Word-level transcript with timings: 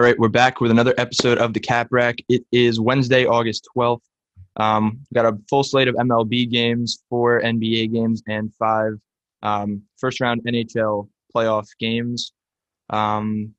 All 0.00 0.06
right, 0.06 0.18
we're 0.18 0.28
back 0.28 0.62
with 0.62 0.70
another 0.70 0.94
episode 0.96 1.36
of 1.36 1.52
the 1.52 1.60
Cap 1.60 1.88
Rack. 1.90 2.20
It 2.30 2.42
is 2.52 2.80
Wednesday, 2.80 3.26
August 3.26 3.68
12th. 3.76 4.00
Um, 4.56 5.00
got 5.12 5.26
a 5.26 5.36
full 5.50 5.62
slate 5.62 5.88
of 5.88 5.94
MLB 5.96 6.50
games, 6.50 7.04
four 7.10 7.42
NBA 7.42 7.92
games, 7.92 8.22
and 8.26 8.50
five 8.54 8.94
um, 9.42 9.82
first 9.98 10.22
round 10.22 10.42
NHL 10.44 11.06
playoff 11.36 11.66
games. 11.78 12.32
Um, 12.88 13.54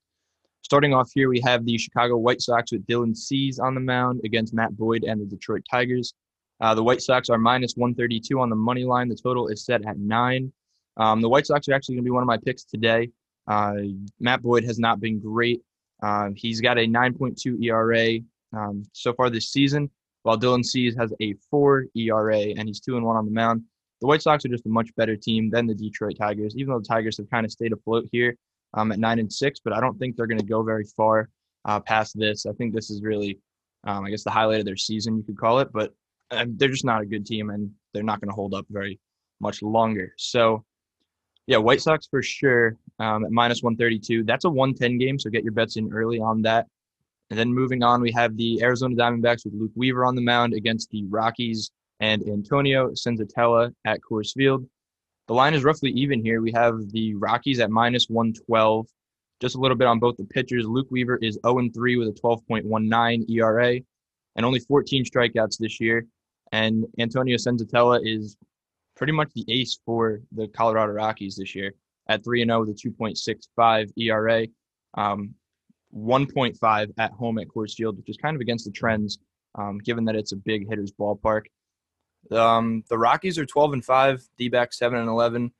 starting 0.63 0.95
off 0.95 1.11
here, 1.13 1.29
we 1.29 1.39
have 1.41 1.63
the 1.63 1.77
Chicago 1.77 2.17
White 2.17 2.41
Sox 2.41 2.71
with 2.71 2.87
Dylan 2.87 3.15
Cease 3.15 3.59
on 3.59 3.75
the 3.75 3.81
mound 3.81 4.21
against 4.25 4.51
Matt 4.51 4.75
Boyd 4.75 5.03
and 5.03 5.21
the 5.21 5.25
Detroit 5.25 5.61
Tigers. 5.69 6.15
Uh, 6.59 6.73
the 6.73 6.83
White 6.83 7.03
Sox 7.03 7.29
are 7.29 7.37
minus 7.37 7.75
132 7.75 8.39
on 8.39 8.49
the 8.49 8.55
money 8.55 8.83
line. 8.83 9.09
The 9.09 9.15
total 9.15 9.47
is 9.49 9.63
set 9.63 9.85
at 9.85 9.99
nine. 9.99 10.51
Um, 10.97 11.21
the 11.21 11.29
White 11.29 11.45
Sox 11.45 11.69
are 11.69 11.73
actually 11.75 11.97
going 11.97 12.03
to 12.03 12.07
be 12.07 12.11
one 12.11 12.23
of 12.23 12.27
my 12.27 12.37
picks 12.37 12.63
today. 12.63 13.11
Uh, 13.47 13.75
Matt 14.19 14.41
Boyd 14.41 14.63
has 14.63 14.79
not 14.79 14.99
been 14.99 15.19
great. 15.19 15.61
Um, 16.01 16.33
he's 16.35 16.61
got 16.61 16.77
a 16.77 16.81
9.2 16.81 17.63
ERA 17.63 18.19
um, 18.53 18.83
so 18.93 19.13
far 19.13 19.29
this 19.29 19.51
season, 19.51 19.89
while 20.23 20.37
Dylan 20.37 20.65
Cease 20.65 20.95
has 20.97 21.13
a 21.21 21.33
4 21.49 21.85
ERA 21.95 22.37
and 22.37 22.67
he's 22.67 22.79
2 22.79 22.97
and 22.97 23.05
1 23.05 23.15
on 23.15 23.25
the 23.25 23.31
mound. 23.31 23.63
The 24.01 24.07
White 24.07 24.21
Sox 24.21 24.43
are 24.45 24.49
just 24.49 24.65
a 24.65 24.69
much 24.69 24.93
better 24.95 25.15
team 25.15 25.49
than 25.51 25.67
the 25.67 25.75
Detroit 25.75 26.17
Tigers, 26.17 26.55
even 26.57 26.73
though 26.73 26.79
the 26.79 26.87
Tigers 26.87 27.17
have 27.17 27.29
kind 27.29 27.45
of 27.45 27.51
stayed 27.51 27.71
afloat 27.71 28.07
here 28.11 28.35
um, 28.73 28.91
at 28.91 28.99
9 28.99 29.19
and 29.19 29.31
6, 29.31 29.59
but 29.63 29.73
I 29.73 29.79
don't 29.79 29.97
think 29.99 30.15
they're 30.15 30.27
going 30.27 30.39
to 30.39 30.45
go 30.45 30.63
very 30.63 30.85
far 30.97 31.29
uh, 31.65 31.79
past 31.79 32.17
this. 32.17 32.45
I 32.45 32.53
think 32.53 32.73
this 32.73 32.89
is 32.89 33.03
really, 33.03 33.39
um, 33.83 34.05
I 34.05 34.09
guess, 34.09 34.23
the 34.23 34.31
highlight 34.31 34.59
of 34.59 34.65
their 34.65 34.77
season, 34.77 35.17
you 35.17 35.23
could 35.23 35.37
call 35.37 35.59
it, 35.59 35.71
but 35.71 35.93
um, 36.31 36.55
they're 36.57 36.69
just 36.69 36.85
not 36.85 37.01
a 37.01 37.05
good 37.05 37.25
team 37.25 37.49
and 37.51 37.71
they're 37.93 38.03
not 38.03 38.21
going 38.21 38.29
to 38.29 38.35
hold 38.35 38.53
up 38.53 38.65
very 38.69 38.99
much 39.39 39.61
longer. 39.61 40.13
So, 40.17 40.65
yeah, 41.47 41.57
White 41.57 41.81
Sox 41.81 42.07
for 42.07 42.21
sure 42.21 42.77
um, 42.99 43.25
at 43.25 43.31
minus 43.31 43.63
132. 43.63 44.23
That's 44.23 44.45
a 44.45 44.49
110 44.49 44.97
game, 44.97 45.19
so 45.19 45.29
get 45.29 45.43
your 45.43 45.53
bets 45.53 45.75
in 45.75 45.91
early 45.91 46.19
on 46.19 46.41
that. 46.43 46.67
And 47.29 47.39
then 47.39 47.53
moving 47.53 47.81
on, 47.81 48.01
we 48.01 48.11
have 48.11 48.35
the 48.35 48.61
Arizona 48.61 48.95
Diamondbacks 48.95 49.45
with 49.45 49.53
Luke 49.53 49.71
Weaver 49.75 50.05
on 50.05 50.15
the 50.15 50.21
mound 50.21 50.53
against 50.53 50.89
the 50.91 51.05
Rockies 51.05 51.71
and 51.99 52.27
Antonio 52.27 52.89
Senzatela 52.89 53.73
at 53.85 54.01
Coors 54.01 54.33
Field. 54.33 54.67
The 55.27 55.33
line 55.33 55.53
is 55.53 55.63
roughly 55.63 55.91
even 55.91 56.21
here. 56.21 56.41
We 56.41 56.51
have 56.51 56.91
the 56.91 57.15
Rockies 57.15 57.59
at 57.59 57.71
minus 57.71 58.07
112. 58.09 58.87
Just 59.39 59.55
a 59.55 59.59
little 59.59 59.77
bit 59.77 59.87
on 59.87 59.99
both 59.99 60.17
the 60.17 60.25
pitchers. 60.25 60.67
Luke 60.67 60.87
Weaver 60.91 61.17
is 61.21 61.39
0 61.45 61.69
3 61.73 61.95
with 61.95 62.09
a 62.09 62.11
12.19 62.11 63.29
ERA 63.29 63.79
and 64.35 64.45
only 64.45 64.59
14 64.59 65.05
strikeouts 65.05 65.57
this 65.57 65.79
year. 65.79 66.05
And 66.51 66.85
Antonio 66.99 67.37
Senzatela 67.37 68.01
is 68.03 68.35
pretty 69.01 69.13
much 69.13 69.31
the 69.33 69.43
ace 69.49 69.79
for 69.83 70.21
the 70.31 70.47
Colorado 70.49 70.93
Rockies 70.93 71.35
this 71.35 71.55
year 71.55 71.73
at 72.07 72.23
3 72.23 72.45
0 72.45 72.59
with 72.59 72.69
a 72.69 72.73
2.65 72.73 73.89
ERA, 73.97 74.45
um, 74.93 75.33
1.5 75.91 76.91
at 76.99 77.11
home 77.13 77.39
at 77.39 77.47
Coors 77.47 77.73
Field, 77.73 77.97
which 77.97 78.09
is 78.09 78.17
kind 78.17 78.35
of 78.35 78.41
against 78.41 78.65
the 78.65 78.71
trends 78.71 79.17
um, 79.57 79.79
given 79.79 80.05
that 80.05 80.15
it's 80.15 80.33
a 80.33 80.35
big 80.35 80.69
hitter's 80.69 80.91
ballpark. 80.91 81.45
Um, 82.29 82.83
the 82.89 82.97
Rockies 82.99 83.39
are 83.39 83.45
12 83.47 83.73
and 83.73 83.83
5, 83.83 84.21
D 84.37 84.49
back 84.49 84.71
7 84.71 84.99
and 84.99 85.09
11. 85.09 85.51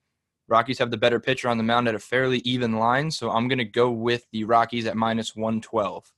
Rockies 0.48 0.78
have 0.78 0.92
the 0.92 0.98
better 0.98 1.20
pitcher 1.20 1.50
on 1.50 1.58
the 1.58 1.64
mound 1.64 1.88
at 1.88 1.96
a 1.96 2.00
fairly 2.00 2.44
even 2.46 2.74
line, 2.74 3.10
so 3.10 3.32
I'm 3.32 3.48
going 3.48 3.58
to 3.58 3.66
go 3.66 3.90
with 3.90 4.24
the 4.32 4.44
Rockies 4.44 4.86
at 4.86 4.96
minus 4.96 5.36
112. 5.36 6.14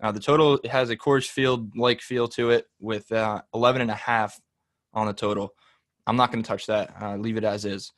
Uh, 0.00 0.12
the 0.12 0.20
total 0.20 0.60
has 0.70 0.88
a 0.88 0.96
Coors 0.96 1.28
Field 1.28 1.76
like 1.76 2.00
feel 2.00 2.28
to 2.28 2.50
it 2.50 2.66
with 2.78 3.10
uh, 3.10 3.42
11 3.54 3.82
and 3.82 3.90
a 3.90 3.94
half 3.94 4.38
on 4.94 5.08
the 5.08 5.12
total. 5.12 5.52
I'm 6.10 6.16
not 6.16 6.32
going 6.32 6.42
to 6.42 6.48
touch 6.48 6.66
that. 6.66 6.92
Uh, 7.00 7.16
leave 7.16 7.36
it 7.36 7.44
as 7.44 7.64
is. 7.64 7.92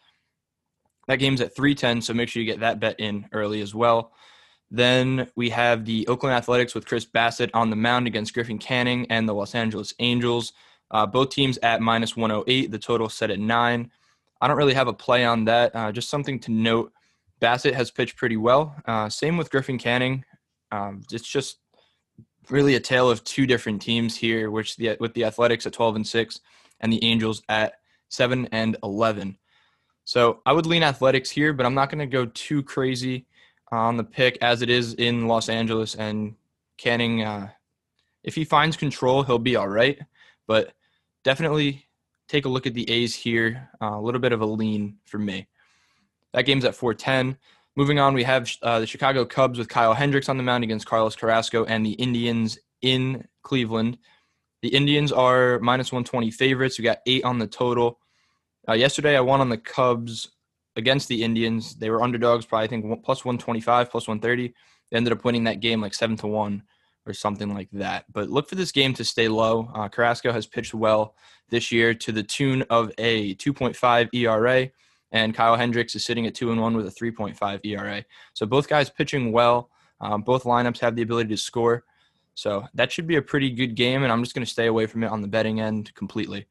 That 1.09 1.17
game's 1.17 1.41
at 1.41 1.57
310, 1.57 2.03
so 2.03 2.13
make 2.13 2.29
sure 2.29 2.43
you 2.43 2.47
get 2.47 2.61
that 2.61 2.79
bet 2.79 3.01
in 3.01 3.27
early 3.33 3.63
as 3.63 3.75
well. 3.75 4.13
Then 4.71 5.31
we 5.35 5.49
have 5.49 5.87
the 5.87 6.07
Oakland 6.09 6.37
Athletics 6.37 6.75
with 6.75 6.85
Chris 6.85 7.07
Bassitt 7.07 7.49
on 7.55 7.71
the 7.71 7.77
mound 7.77 8.07
against 8.07 8.35
Griffin 8.35 8.59
Canning 8.59 9.07
and 9.09 9.27
the 9.27 9.33
Los 9.33 9.55
Angeles 9.55 9.95
Angels. 9.99 10.53
Uh, 10.91 11.07
both 11.07 11.31
teams 11.31 11.57
at 11.63 11.81
minus 11.81 12.15
108. 12.15 12.71
The 12.71 12.79
total 12.79 13.09
set 13.09 13.31
at 13.31 13.41
nine. 13.41 13.91
I 14.43 14.47
don't 14.47 14.59
really 14.59 14.75
have 14.75 14.89
a 14.89 14.93
play 14.93 15.25
on 15.25 15.47
that. 15.47 15.75
Uh, 15.75 15.91
just 15.91 16.11
something 16.11 16.39
to 16.41 16.53
note. 16.53 16.93
Bassitt 17.41 17.73
has 17.73 17.91
pitched 17.91 18.17
pretty 18.19 18.37
well. 18.37 18.77
Uh, 18.85 19.09
same 19.09 19.39
with 19.39 19.51
Griffin 19.51 19.79
Canning. 19.79 20.23
Um, 20.71 21.01
it's 21.11 21.27
just 21.27 21.61
really 22.51 22.75
a 22.75 22.81
tale 22.81 23.11
of 23.11 23.25
two 23.25 23.47
different 23.47 23.81
teams 23.81 24.17
here, 24.19 24.51
which 24.51 24.77
the 24.77 24.99
with 25.01 25.15
the 25.15 25.25
Athletics 25.25 25.65
at 25.65 25.73
12 25.73 25.97
and 25.97 26.07
six 26.07 26.41
and 26.79 26.93
the 26.93 27.03
Angels 27.03 27.43
at 27.49 27.75
seven 28.13 28.47
and 28.53 28.77
11. 28.83 29.37
So 30.05 30.41
I 30.45 30.53
would 30.53 30.67
lean 30.67 30.83
Athletics 30.83 31.31
here, 31.31 31.53
but 31.53 31.65
I'm 31.65 31.75
not 31.75 31.91
going 31.91 32.01
to 32.01 32.07
go 32.07 32.27
too 32.27 32.63
crazy 32.63 33.27
on 33.71 33.97
the 33.97 34.05
pick 34.05 34.39
as 34.43 34.63
it 34.63 34.69
is 34.69 34.95
in 34.95 35.27
Los 35.27 35.49
Angeles 35.49 35.95
and 35.95 36.35
Canning. 36.77 37.23
Uh, 37.23 37.49
if 38.23 38.35
he 38.35 38.45
finds 38.45 38.77
control, 38.77 39.23
he'll 39.23 39.39
be 39.39 39.57
all 39.57 39.69
right. 39.69 39.99
But 40.47 40.75
definitely 41.25 41.87
take 42.29 42.45
a 42.45 42.49
look 42.49 42.67
at 42.67 42.75
the 42.75 42.89
A's 42.91 43.15
here. 43.15 43.71
Uh, 43.81 43.97
a 43.97 44.01
little 44.01 44.21
bit 44.21 44.33
of 44.33 44.41
a 44.41 44.47
lean 44.47 44.99
for 45.05 45.19
me. 45.19 45.47
That 46.33 46.43
game's 46.43 46.65
at 46.65 46.75
410. 46.75 47.39
Moving 47.75 47.99
on, 47.99 48.13
we 48.13 48.25
have 48.25 48.51
uh, 48.63 48.81
the 48.81 48.87
Chicago 48.87 49.25
Cubs 49.25 49.59
with 49.59 49.69
Kyle 49.69 49.95
Hendricks 49.95 50.29
on 50.29 50.37
the 50.37 50.43
mound 50.43 50.65
against 50.65 50.87
Carlos 50.87 51.17
Carrasco 51.17 51.65
and 51.65 51.87
the 51.87 51.93
Indians 51.93 52.59
in 52.83 53.27
Cleveland. 53.43 53.97
The 54.61 54.69
Indians 54.69 55.11
are 55.11 55.59
minus 55.61 55.91
120 55.91 56.31
favorites. 56.31 56.79
We 56.79 56.85
got 56.85 56.99
eight 57.07 57.25
on 57.25 57.39
the 57.39 57.47
total. 57.47 57.99
Uh, 58.69 58.75
yesterday, 58.75 59.17
I 59.17 59.21
won 59.21 59.41
on 59.41 59.49
the 59.49 59.59
Cubs 59.59 60.31
against 60.77 61.09
the 61.09 61.23
Indians. 61.23 61.75
They 61.75 61.91
were 61.91 62.03
underdogs, 62.03 62.47
probably 62.47 62.65
I 62.65 62.69
think 62.69 63.05
plus 63.05 63.25
125, 63.25 63.91
plus 63.91 64.09
130. 64.09 64.55
They 64.91 64.97
ended 64.97 65.13
up 65.13 65.25
winning 65.25 65.45
that 65.45 65.61
game 65.61 65.81
like 65.81 65.95
seven 65.95 66.17
to 66.19 66.27
one 66.27 66.63
or 67.07 67.13
something 67.13 67.53
like 67.53 67.69
that. 67.73 68.05
But 68.13 68.31
look 68.31 68.49
for 68.49 68.55
this 68.55 68.73
game 68.73 68.95
to 68.95 69.05
stay 69.05 69.29
low. 69.29 69.71
Uh, 69.75 69.89
Carrasco 69.89 70.33
has 70.33 70.47
pitched 70.47 70.75
well 70.75 71.17
this 71.51 71.73
year 71.73 71.95
to 71.95 72.13
the 72.13 72.23
tune 72.23 72.63
of 72.71 72.93
a 72.99 73.35
2.5 73.35 74.09
ERA 74.15 74.71
and 75.13 75.35
Kyle 75.35 75.57
Hendricks 75.57 75.95
is 75.95 76.05
sitting 76.05 76.27
at 76.27 76.35
two 76.35 76.51
and 76.51 76.61
one 76.61 76.77
with 76.77 76.87
a 76.87 76.91
3.5 76.91 77.61
ERA. 77.65 78.05
So 78.33 78.47
both 78.47 78.69
guys 78.69 78.91
pitching 78.91 79.31
well. 79.31 79.71
Um, 80.01 80.23
both 80.23 80.45
lineups 80.45 80.81
have 80.81 80.97
the 80.97 81.03
ability 81.03 81.29
to 81.29 81.37
score. 81.37 81.85
So 82.35 82.65
that 82.75 82.91
should 82.91 83.07
be 83.07 83.17
a 83.17 83.23
pretty 83.23 83.51
good 83.51 83.75
game, 83.75 84.03
and 84.03 84.11
I'm 84.11 84.23
just 84.23 84.35
going 84.35 84.45
to 84.45 84.51
stay 84.51 84.67
away 84.67 84.87
from 84.87 85.05
it 85.05 85.11
on 85.11 85.21
the 85.21 85.29
betting 85.29 85.61
end 85.61 85.95
completely. 85.95 86.47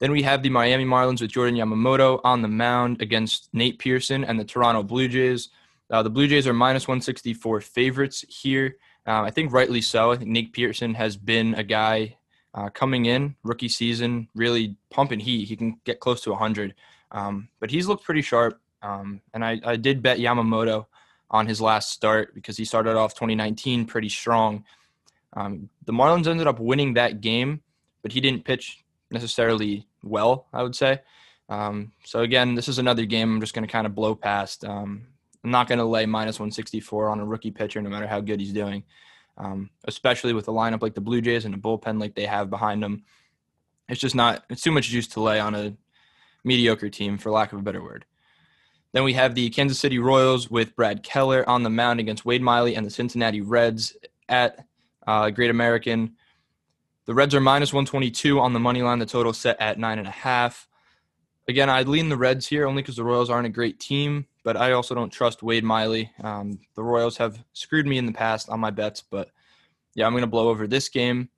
Then 0.00 0.12
we 0.12 0.22
have 0.22 0.42
the 0.42 0.48
Miami 0.48 0.84
Marlins 0.84 1.20
with 1.20 1.30
Jordan 1.30 1.56
Yamamoto 1.56 2.20
on 2.24 2.42
the 2.42 2.48
mound 2.48 3.00
against 3.02 3.50
Nate 3.52 3.78
Pearson 3.78 4.24
and 4.24 4.40
the 4.40 4.44
Toronto 4.44 4.82
Blue 4.82 5.08
Jays. 5.08 5.50
Uh, 5.90 6.02
the 6.02 6.10
Blue 6.10 6.26
Jays 6.26 6.46
are 6.46 6.54
minus 6.54 6.88
164 6.88 7.60
favorites 7.60 8.24
here. 8.28 8.76
Uh, 9.06 9.22
I 9.22 9.30
think 9.30 9.52
rightly 9.52 9.82
so. 9.82 10.10
I 10.10 10.16
think 10.16 10.30
Nate 10.30 10.52
Pearson 10.52 10.94
has 10.94 11.16
been 11.16 11.54
a 11.54 11.62
guy 11.62 12.16
uh, 12.54 12.70
coming 12.70 13.06
in 13.06 13.36
rookie 13.42 13.68
season, 13.68 14.28
really 14.34 14.76
pumping 14.90 15.20
heat. 15.20 15.46
He 15.46 15.56
can 15.56 15.78
get 15.84 16.00
close 16.00 16.22
to 16.22 16.30
100. 16.30 16.74
Um, 17.12 17.48
but 17.60 17.70
he's 17.70 17.86
looked 17.86 18.04
pretty 18.04 18.22
sharp. 18.22 18.60
Um, 18.82 19.20
and 19.34 19.44
I, 19.44 19.60
I 19.64 19.76
did 19.76 20.02
bet 20.02 20.18
Yamamoto 20.18 20.86
on 21.30 21.46
his 21.46 21.60
last 21.60 21.90
start 21.90 22.34
because 22.34 22.56
he 22.56 22.64
started 22.64 22.96
off 22.96 23.14
2019 23.14 23.84
pretty 23.84 24.08
strong. 24.08 24.64
Um, 25.34 25.68
the 25.84 25.92
Marlins 25.92 26.26
ended 26.26 26.46
up 26.46 26.58
winning 26.58 26.94
that 26.94 27.20
game, 27.20 27.62
but 28.02 28.12
he 28.12 28.20
didn't 28.20 28.44
pitch 28.44 28.84
necessarily 29.10 29.86
well, 30.02 30.46
I 30.52 30.62
would 30.62 30.74
say. 30.74 31.00
Um, 31.48 31.92
so 32.04 32.20
again, 32.20 32.54
this 32.54 32.68
is 32.68 32.78
another 32.78 33.04
game 33.04 33.34
I'm 33.34 33.40
just 33.40 33.54
going 33.54 33.66
to 33.66 33.72
kind 33.72 33.86
of 33.86 33.94
blow 33.94 34.14
past. 34.14 34.64
Um, 34.64 35.06
I'm 35.44 35.50
not 35.50 35.68
going 35.68 35.78
to 35.78 35.84
lay 35.84 36.06
minus 36.06 36.38
164 36.38 37.08
on 37.08 37.20
a 37.20 37.24
rookie 37.24 37.50
pitcher, 37.50 37.80
no 37.82 37.90
matter 37.90 38.06
how 38.06 38.20
good 38.20 38.40
he's 38.40 38.52
doing, 38.52 38.84
um, 39.36 39.70
especially 39.84 40.32
with 40.32 40.48
a 40.48 40.52
lineup 40.52 40.82
like 40.82 40.94
the 40.94 41.00
Blue 41.00 41.20
Jays 41.20 41.44
and 41.44 41.54
a 41.54 41.58
bullpen 41.58 42.00
like 42.00 42.14
they 42.14 42.26
have 42.26 42.50
behind 42.50 42.82
them. 42.82 43.02
It's 43.88 44.00
just 44.00 44.14
not. 44.14 44.44
It's 44.48 44.62
too 44.62 44.70
much 44.70 44.88
juice 44.88 45.08
to 45.08 45.20
lay 45.20 45.40
on 45.40 45.54
a 45.54 45.74
mediocre 46.44 46.88
team, 46.88 47.18
for 47.18 47.30
lack 47.30 47.52
of 47.52 47.58
a 47.58 47.62
better 47.62 47.82
word. 47.82 48.04
Then 48.92 49.04
we 49.04 49.12
have 49.14 49.34
the 49.34 49.50
Kansas 49.50 49.78
City 49.78 49.98
Royals 49.98 50.50
with 50.50 50.76
Brad 50.76 51.02
Keller 51.02 51.48
on 51.48 51.62
the 51.62 51.70
mound 51.70 52.00
against 52.00 52.24
Wade 52.24 52.42
Miley 52.42 52.74
and 52.74 52.84
the 52.84 52.90
Cincinnati 52.90 53.40
Reds 53.40 53.96
at 54.28 54.64
uh, 55.06 55.30
Great 55.30 55.50
American. 55.50 56.16
The 57.10 57.14
Reds 57.14 57.34
are 57.34 57.40
minus 57.40 57.72
122 57.72 58.38
on 58.38 58.52
the 58.52 58.60
money 58.60 58.82
line. 58.82 59.00
The 59.00 59.04
total 59.04 59.32
set 59.32 59.60
at 59.60 59.80
nine 59.80 59.98
and 59.98 60.06
a 60.06 60.12
half. 60.12 60.68
Again, 61.48 61.68
I'd 61.68 61.88
lean 61.88 62.08
the 62.08 62.16
Reds 62.16 62.46
here 62.46 62.68
only 62.68 62.82
because 62.82 62.94
the 62.94 63.02
Royals 63.02 63.28
aren't 63.28 63.48
a 63.48 63.50
great 63.50 63.80
team, 63.80 64.26
but 64.44 64.56
I 64.56 64.70
also 64.70 64.94
don't 64.94 65.12
trust 65.12 65.42
Wade 65.42 65.64
Miley. 65.64 66.12
Um, 66.22 66.60
the 66.76 66.84
Royals 66.84 67.16
have 67.16 67.42
screwed 67.52 67.84
me 67.84 67.98
in 67.98 68.06
the 68.06 68.12
past 68.12 68.48
on 68.48 68.60
my 68.60 68.70
bets, 68.70 69.02
but 69.02 69.32
yeah, 69.96 70.06
I'm 70.06 70.12
going 70.12 70.22
to 70.22 70.28
blow 70.28 70.50
over 70.50 70.68
this 70.68 70.88
game. 70.88 71.30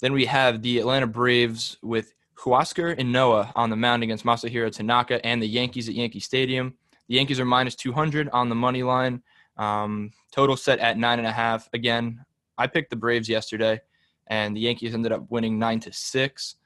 Then 0.00 0.12
we 0.12 0.26
have 0.26 0.60
the 0.60 0.80
Atlanta 0.80 1.06
Braves 1.06 1.78
with 1.82 2.12
Huascar 2.34 2.98
Ynoa 2.98 3.52
on 3.56 3.70
the 3.70 3.76
mound 3.76 4.02
against 4.02 4.26
Masahiro 4.26 4.70
Tanaka 4.70 5.24
and 5.24 5.42
the 5.42 5.48
Yankees 5.48 5.88
at 5.88 5.94
Yankee 5.94 6.20
Stadium. 6.20 6.74
The 7.08 7.14
Yankees 7.14 7.40
are 7.40 7.46
minus 7.46 7.74
200 7.74 8.28
on 8.34 8.50
the 8.50 8.54
money 8.54 8.82
line. 8.82 9.22
Um, 9.56 10.10
total 10.30 10.58
set 10.58 10.78
at 10.80 10.98
nine 10.98 11.18
and 11.18 11.26
a 11.26 11.32
half. 11.32 11.70
Again, 11.72 12.22
I 12.58 12.66
picked 12.66 12.90
the 12.90 12.96
Braves 12.96 13.30
yesterday, 13.30 13.80
and 14.28 14.56
the 14.56 14.60
Yankees 14.60 14.94
ended 14.94 15.12
up 15.12 15.30
winning 15.30 15.58
nine 15.58 15.80
to 15.80 15.92
six. 15.92 16.56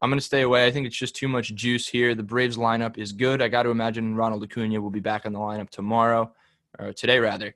I'm 0.00 0.10
going 0.10 0.18
to 0.18 0.24
stay 0.24 0.42
away. 0.42 0.66
I 0.66 0.72
think 0.72 0.86
it's 0.86 0.96
just 0.96 1.14
too 1.14 1.28
much 1.28 1.54
juice 1.54 1.86
here. 1.86 2.14
The 2.14 2.24
Braves 2.24 2.56
lineup 2.56 2.98
is 2.98 3.12
good. 3.12 3.40
I 3.40 3.48
got 3.48 3.62
to 3.62 3.70
imagine 3.70 4.16
Ronald 4.16 4.42
Acuna 4.42 4.80
will 4.80 4.90
be 4.90 5.00
back 5.00 5.26
on 5.26 5.32
the 5.32 5.38
lineup 5.38 5.70
tomorrow, 5.70 6.32
or 6.78 6.92
today 6.92 7.18
rather. 7.18 7.54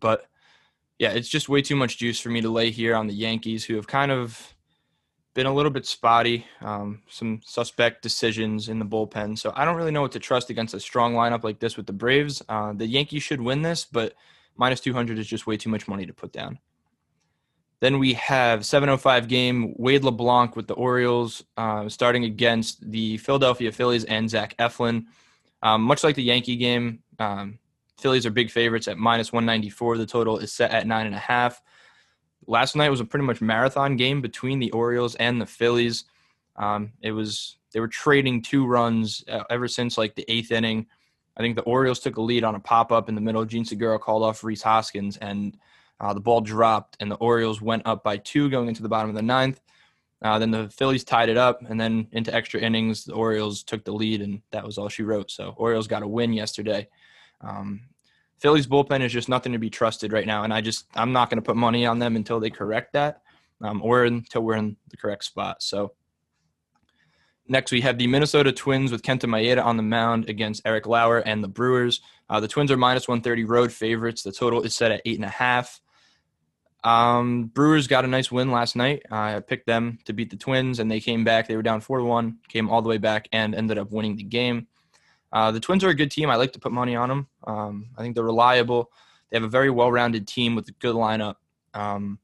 But 0.00 0.26
Yeah, 0.98 1.10
it's 1.10 1.28
just 1.28 1.48
way 1.48 1.62
too 1.62 1.76
much 1.76 1.98
juice 1.98 2.20
for 2.20 2.30
me 2.30 2.40
to 2.40 2.48
lay 2.48 2.70
here 2.70 2.94
on 2.94 3.06
the 3.06 3.14
Yankees, 3.14 3.64
who 3.64 3.74
have 3.74 3.86
kind 3.86 4.10
of 4.10 4.54
been 5.34 5.46
a 5.46 5.52
little 5.52 5.70
bit 5.70 5.84
spotty, 5.84 6.46
um, 6.62 7.02
some 7.10 7.42
suspect 7.44 8.02
decisions 8.02 8.70
in 8.70 8.78
the 8.78 8.86
bullpen. 8.86 9.36
So 9.36 9.52
I 9.54 9.66
don't 9.66 9.76
really 9.76 9.90
know 9.90 10.00
what 10.00 10.12
to 10.12 10.18
trust 10.18 10.48
against 10.48 10.72
a 10.72 10.80
strong 10.80 11.12
lineup 11.12 11.44
like 11.44 11.58
this 11.58 11.76
with 11.76 11.86
the 11.86 11.92
Braves. 11.92 12.42
Uh, 12.48 12.72
the 12.72 12.86
Yankees 12.86 13.22
should 13.22 13.42
win 13.42 13.60
this, 13.60 13.84
but 13.84 14.14
minus 14.56 14.80
200 14.80 15.18
is 15.18 15.26
just 15.26 15.46
way 15.46 15.58
too 15.58 15.68
much 15.68 15.86
money 15.86 16.06
to 16.06 16.14
put 16.14 16.32
down. 16.32 16.58
Then 17.80 17.98
we 17.98 18.14
have 18.14 18.60
7:05 18.60 19.28
game 19.28 19.74
Wade 19.76 20.04
LeBlanc 20.04 20.56
with 20.56 20.66
the 20.66 20.74
Orioles 20.74 21.44
uh, 21.56 21.88
starting 21.88 22.24
against 22.24 22.90
the 22.90 23.18
Philadelphia 23.18 23.70
Phillies 23.70 24.04
and 24.04 24.30
Zach 24.30 24.56
Eflin. 24.58 25.04
Um, 25.62 25.82
much 25.82 26.04
like 26.04 26.16
the 26.16 26.22
Yankee 26.22 26.56
game, 26.56 27.00
um, 27.18 27.58
Phillies 27.98 28.26
are 28.26 28.30
big 28.30 28.50
favorites 28.50 28.88
at 28.88 28.98
minus 28.98 29.32
194. 29.32 29.98
The 29.98 30.06
total 30.06 30.38
is 30.38 30.52
set 30.52 30.70
at 30.70 30.86
nine 30.86 31.06
and 31.06 31.14
a 31.14 31.18
half 31.18 31.62
last 32.46 32.76
night 32.76 32.90
was 32.90 33.00
a 33.00 33.04
pretty 33.04 33.26
much 33.26 33.40
marathon 33.40 33.96
game 33.96 34.20
between 34.20 34.58
the 34.58 34.70
Orioles 34.70 35.14
and 35.16 35.40
the 35.40 35.46
Phillies. 35.46 36.04
Um, 36.56 36.92
it 37.02 37.12
was 37.12 37.58
they 37.72 37.80
were 37.80 37.88
trading 37.88 38.42
two 38.42 38.66
runs 38.66 39.24
uh, 39.28 39.44
ever 39.50 39.68
since 39.68 39.98
like 39.98 40.14
the 40.14 40.24
eighth 40.28 40.52
inning. 40.52 40.86
I 41.36 41.42
think 41.42 41.56
the 41.56 41.62
Orioles 41.62 42.00
took 42.00 42.16
a 42.16 42.22
lead 42.22 42.44
on 42.44 42.54
a 42.54 42.60
pop 42.60 42.90
up 42.92 43.08
in 43.08 43.14
the 43.14 43.20
middle. 43.20 43.44
Jean 43.44 43.64
Segura 43.64 43.98
called 43.98 44.22
off 44.22 44.42
Rhys 44.42 44.62
Hoskins, 44.62 45.16
and 45.18 45.56
uh, 46.00 46.12
the 46.12 46.20
ball 46.20 46.40
dropped, 46.40 46.96
and 47.00 47.10
the 47.10 47.16
Orioles 47.16 47.60
went 47.60 47.82
up 47.86 48.04
by 48.04 48.18
two 48.18 48.50
going 48.50 48.68
into 48.68 48.82
the 48.82 48.88
bottom 48.88 49.10
of 49.10 49.16
the 49.16 49.22
ninth. 49.22 49.60
Uh, 50.22 50.38
then 50.38 50.50
the 50.50 50.68
Phillies 50.70 51.04
tied 51.04 51.28
it 51.28 51.36
up, 51.36 51.60
and 51.68 51.80
then 51.80 52.08
into 52.12 52.34
extra 52.34 52.60
innings, 52.60 53.04
the 53.04 53.14
Orioles 53.14 53.62
took 53.62 53.84
the 53.84 53.92
lead, 53.92 54.22
and 54.22 54.40
that 54.50 54.64
was 54.64 54.78
all 54.78 54.88
she 54.88 55.02
wrote. 55.02 55.30
So 55.30 55.54
Orioles 55.56 55.86
got 55.86 56.02
a 56.02 56.08
win 56.08 56.32
yesterday. 56.32 56.88
Um, 57.40 57.82
Phillies 58.38 58.66
bullpen 58.66 59.02
is 59.02 59.12
just 59.12 59.28
nothing 59.28 59.52
to 59.52 59.58
be 59.58 59.70
trusted 59.70 60.12
right 60.12 60.26
now, 60.26 60.44
and 60.44 60.52
I 60.52 60.60
just 60.60 60.86
I'm 60.94 61.12
not 61.12 61.30
going 61.30 61.38
to 61.38 61.46
put 61.46 61.56
money 61.56 61.86
on 61.86 61.98
them 61.98 62.16
until 62.16 62.40
they 62.40 62.50
correct 62.50 62.92
that, 62.92 63.22
um, 63.62 63.82
or 63.82 64.04
until 64.04 64.42
we're 64.42 64.56
in 64.56 64.76
the 64.90 64.96
correct 64.96 65.24
spot. 65.24 65.62
So 65.62 65.92
next 67.48 67.72
we 67.72 67.80
have 67.82 67.98
the 67.98 68.06
Minnesota 68.06 68.52
Twins 68.52 68.92
with 68.92 69.02
Kenta 69.02 69.24
Maeda 69.24 69.64
on 69.64 69.76
the 69.76 69.82
mound 69.82 70.28
against 70.28 70.62
Eric 70.64 70.86
Lauer 70.86 71.18
and 71.18 71.42
the 71.42 71.48
Brewers. 71.48 72.00
Uh, 72.28 72.40
the 72.40 72.48
Twins 72.48 72.70
are 72.70 72.76
minus 72.76 73.08
130 73.08 73.44
road 73.44 73.72
favorites. 73.72 74.22
The 74.22 74.32
total 74.32 74.62
is 74.62 74.74
set 74.74 74.92
at 74.92 75.02
eight 75.04 75.16
and 75.16 75.24
a 75.24 75.28
half. 75.28 75.80
Um, 76.84 77.46
Brewers 77.46 77.86
got 77.86 78.04
a 78.04 78.08
nice 78.08 78.30
win 78.30 78.50
last 78.50 78.76
night. 78.76 79.02
I 79.10 79.40
picked 79.40 79.66
them 79.66 79.98
to 80.04 80.12
beat 80.12 80.30
the 80.30 80.36
Twins, 80.36 80.78
and 80.78 80.90
they 80.90 81.00
came 81.00 81.24
back. 81.24 81.48
They 81.48 81.56
were 81.56 81.62
down 81.62 81.80
four 81.80 81.98
to 81.98 82.04
one, 82.04 82.38
came 82.48 82.70
all 82.70 82.82
the 82.82 82.88
way 82.88 82.98
back, 82.98 83.28
and 83.32 83.54
ended 83.54 83.78
up 83.78 83.90
winning 83.90 84.16
the 84.16 84.22
game. 84.22 84.68
Uh, 85.32 85.50
the 85.50 85.60
Twins 85.60 85.82
are 85.84 85.88
a 85.88 85.94
good 85.94 86.10
team. 86.10 86.30
I 86.30 86.36
like 86.36 86.52
to 86.52 86.60
put 86.60 86.72
money 86.72 86.94
on 86.94 87.08
them. 87.08 87.26
Um, 87.44 87.90
I 87.98 88.02
think 88.02 88.14
they're 88.14 88.24
reliable. 88.24 88.90
They 89.30 89.36
have 89.36 89.44
a 89.44 89.48
very 89.48 89.70
well-rounded 89.70 90.28
team 90.28 90.54
with 90.54 90.68
a 90.68 90.72
good 90.72 90.94
lineup. 90.94 91.36
Um, 91.74 92.18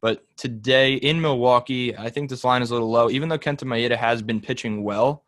but 0.00 0.24
today 0.36 0.94
in 0.94 1.20
Milwaukee, 1.20 1.96
I 1.96 2.10
think 2.10 2.30
this 2.30 2.44
line 2.44 2.62
is 2.62 2.70
a 2.70 2.74
little 2.74 2.90
low. 2.90 3.10
Even 3.10 3.28
though 3.28 3.38
Kenta 3.38 3.64
Maeda 3.64 3.96
has 3.96 4.22
been 4.22 4.40
pitching 4.40 4.82
well, 4.82 5.24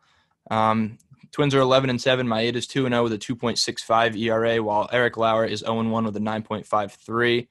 um, 0.49 0.97
Twins 1.31 1.55
are 1.55 1.59
11 1.59 1.89
and 1.89 2.01
7. 2.01 2.27
Maeda 2.27 2.55
is 2.55 2.67
2 2.67 2.85
and 2.85 2.93
0 2.93 3.03
with 3.03 3.13
a 3.13 3.17
2.65 3.17 4.15
ERA, 4.17 4.61
while 4.61 4.87
Eric 4.91 5.17
Lauer 5.17 5.45
is 5.45 5.61
0 5.61 5.79
and 5.79 5.91
1 5.91 6.05
with 6.05 6.15
a 6.15 6.19
9.53. 6.19 7.47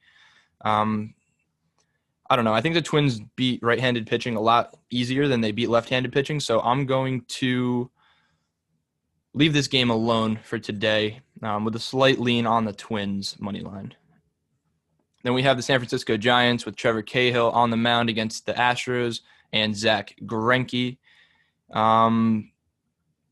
Um, 0.63 1.13
I 2.29 2.35
don't 2.35 2.45
know. 2.45 2.53
I 2.53 2.61
think 2.61 2.75
the 2.75 2.81
Twins 2.81 3.19
beat 3.35 3.61
right-handed 3.61 4.07
pitching 4.07 4.35
a 4.35 4.41
lot 4.41 4.75
easier 4.89 5.27
than 5.27 5.41
they 5.41 5.51
beat 5.51 5.69
left-handed 5.69 6.11
pitching. 6.11 6.39
So 6.39 6.61
I'm 6.61 6.85
going 6.85 7.25
to 7.27 7.91
leave 9.33 9.53
this 9.53 9.67
game 9.67 9.89
alone 9.89 10.39
for 10.43 10.57
today 10.57 11.21
um, 11.41 11.65
with 11.65 11.75
a 11.75 11.79
slight 11.79 12.19
lean 12.19 12.47
on 12.47 12.65
the 12.65 12.73
Twins 12.73 13.35
money 13.39 13.61
line. 13.61 13.93
Then 15.23 15.33
we 15.33 15.43
have 15.43 15.57
the 15.57 15.63
San 15.63 15.79
Francisco 15.79 16.17
Giants 16.17 16.65
with 16.65 16.75
Trevor 16.75 17.01
Cahill 17.01 17.49
on 17.51 17.69
the 17.69 17.77
mound 17.77 18.09
against 18.09 18.45
the 18.45 18.53
Astros 18.53 19.21
and 19.51 19.75
Zack 19.75 20.15
Greinke. 20.25 20.97
Um, 21.71 22.51